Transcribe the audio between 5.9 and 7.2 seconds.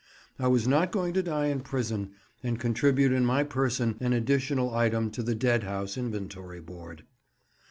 inventory board.